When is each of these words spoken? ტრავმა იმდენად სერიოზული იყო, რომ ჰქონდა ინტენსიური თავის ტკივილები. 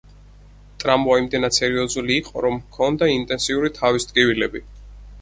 ტრავმა 0.83 1.17
იმდენად 1.25 1.57
სერიოზული 1.59 2.17
იყო, 2.23 2.35
რომ 2.49 2.59
ჰქონდა 2.65 3.13
ინტენსიური 3.19 3.75
თავის 3.81 4.13
ტკივილები. 4.15 4.69